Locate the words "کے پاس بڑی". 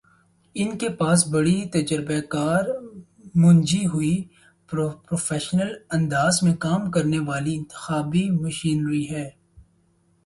0.77-1.59